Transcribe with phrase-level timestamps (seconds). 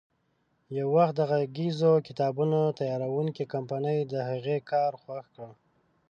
[0.77, 5.49] یو وخت د غږیزو کتابونو تیاروونکې کمپنۍ د هغې کار خوښ کړ.